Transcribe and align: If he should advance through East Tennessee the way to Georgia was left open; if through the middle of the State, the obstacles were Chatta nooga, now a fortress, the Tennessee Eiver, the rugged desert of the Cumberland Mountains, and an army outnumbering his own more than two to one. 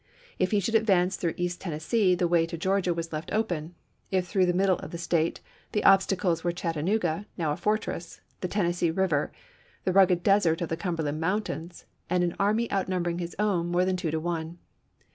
If 0.39 0.49
he 0.49 0.59
should 0.59 0.73
advance 0.73 1.15
through 1.15 1.35
East 1.37 1.61
Tennessee 1.61 2.15
the 2.15 2.27
way 2.27 2.47
to 2.47 2.57
Georgia 2.57 2.91
was 2.91 3.13
left 3.13 3.31
open; 3.31 3.75
if 4.09 4.25
through 4.27 4.47
the 4.47 4.51
middle 4.51 4.79
of 4.79 4.89
the 4.89 4.97
State, 4.97 5.41
the 5.73 5.83
obstacles 5.83 6.43
were 6.43 6.51
Chatta 6.51 6.81
nooga, 6.81 7.27
now 7.37 7.51
a 7.51 7.55
fortress, 7.55 8.19
the 8.39 8.47
Tennessee 8.47 8.91
Eiver, 8.91 9.29
the 9.83 9.93
rugged 9.93 10.23
desert 10.23 10.59
of 10.61 10.69
the 10.69 10.75
Cumberland 10.75 11.19
Mountains, 11.21 11.85
and 12.09 12.23
an 12.23 12.35
army 12.39 12.67
outnumbering 12.71 13.19
his 13.19 13.35
own 13.37 13.67
more 13.67 13.85
than 13.85 13.95
two 13.95 14.09
to 14.09 14.19
one. 14.19 14.57